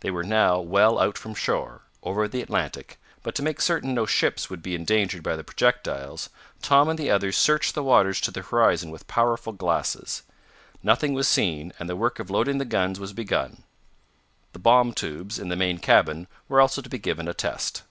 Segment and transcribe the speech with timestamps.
[0.00, 4.04] They were now well out from shore, over the Atlantic, but to make certain no
[4.04, 6.28] ships would be endangered by the projectiles,
[6.60, 10.22] Tom and the others searched the waters to the horizon with powerful glasses.
[10.82, 13.62] Nothing was seen and the work of loading the guns was begun.
[14.52, 17.84] The bomb tubes, in the main cabin, were also to be given a test.